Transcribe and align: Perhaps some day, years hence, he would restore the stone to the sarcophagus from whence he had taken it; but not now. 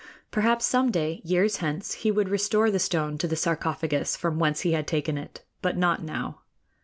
Perhaps 0.31 0.65
some 0.65 0.89
day, 0.89 1.21
years 1.23 1.57
hence, 1.57 1.93
he 1.93 2.09
would 2.09 2.27
restore 2.27 2.71
the 2.71 2.79
stone 2.79 3.19
to 3.19 3.27
the 3.27 3.35
sarcophagus 3.35 4.17
from 4.17 4.39
whence 4.39 4.61
he 4.61 4.71
had 4.71 4.87
taken 4.87 5.15
it; 5.15 5.43
but 5.61 5.77
not 5.77 6.01
now. 6.01 6.41